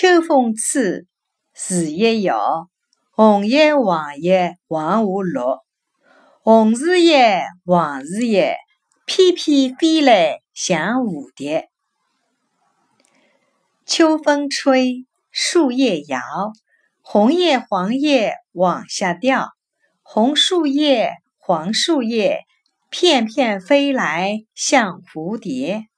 [0.00, 1.08] 秋风吹，
[1.52, 2.68] 树叶摇，
[3.10, 5.64] 红叶黄叶黄花落，
[6.40, 8.58] 红树叶黄树叶，
[9.06, 11.68] 翩翩飞来像蝴蝶。
[13.86, 16.20] 秋风吹，树叶摇，
[17.02, 19.48] 红叶黄叶往下掉，
[20.02, 22.44] 红树叶，黄树叶，
[22.88, 25.88] 片片飞来像蝴蝶。